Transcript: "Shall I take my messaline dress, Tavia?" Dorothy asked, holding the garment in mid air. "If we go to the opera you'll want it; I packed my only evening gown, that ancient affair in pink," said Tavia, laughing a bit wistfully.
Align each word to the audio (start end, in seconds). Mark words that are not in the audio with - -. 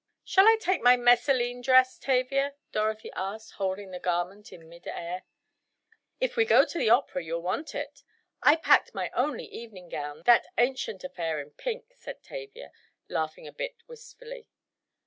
"Shall 0.23 0.47
I 0.47 0.57
take 0.59 0.81
my 0.81 0.97
messaline 0.97 1.61
dress, 1.61 1.99
Tavia?" 1.99 2.55
Dorothy 2.71 3.11
asked, 3.15 3.51
holding 3.57 3.91
the 3.91 3.99
garment 3.99 4.51
in 4.51 4.67
mid 4.67 4.87
air. 4.87 5.25
"If 6.19 6.35
we 6.35 6.43
go 6.43 6.65
to 6.65 6.77
the 6.79 6.89
opera 6.89 7.23
you'll 7.23 7.43
want 7.43 7.75
it; 7.75 8.01
I 8.41 8.55
packed 8.55 8.95
my 8.95 9.11
only 9.13 9.45
evening 9.45 9.89
gown, 9.89 10.23
that 10.25 10.47
ancient 10.57 11.03
affair 11.03 11.39
in 11.39 11.51
pink," 11.51 11.93
said 11.93 12.23
Tavia, 12.23 12.71
laughing 13.09 13.45
a 13.45 13.51
bit 13.53 13.75
wistfully. 13.87 14.47